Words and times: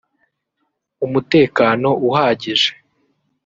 umutekano 1.05 1.87
uhagije 2.07 2.69